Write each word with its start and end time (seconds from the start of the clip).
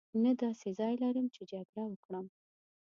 نه 0.23 0.31
داسې 0.43 0.67
ځای 0.79 0.93
لرم 1.01 1.25
چې 1.35 1.41
جګړه 1.51 1.83
وکړم. 1.87 2.25